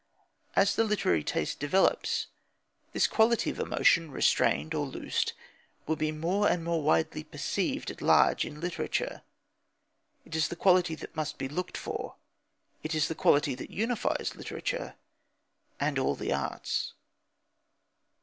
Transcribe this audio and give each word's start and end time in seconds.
As 0.55 0.75
the 0.75 0.83
literary 0.83 1.23
taste 1.23 1.59
develops, 1.59 2.25
this 2.91 3.05
quality 3.05 3.51
of 3.51 3.59
emotion, 3.59 4.09
restrained 4.09 4.73
or 4.73 4.87
loosed, 4.87 5.33
will 5.85 5.95
be 5.95 6.11
more 6.11 6.47
and 6.49 6.63
more 6.63 6.81
widely 6.81 7.23
perceived 7.23 7.91
at 7.91 8.01
large 8.01 8.43
in 8.43 8.59
literature. 8.59 9.21
It 10.25 10.35
is 10.35 10.47
the 10.47 10.55
quality 10.55 10.95
that 10.95 11.15
must 11.15 11.37
be 11.37 11.47
looked 11.47 11.77
for. 11.77 12.15
It 12.81 12.95
is 12.95 13.09
the 13.09 13.13
quality 13.13 13.53
that 13.53 13.69
unifies 13.69 14.33
literature 14.35 14.95
(and 15.79 15.99
all 15.99 16.15
the 16.15 16.33
arts). 16.33 16.93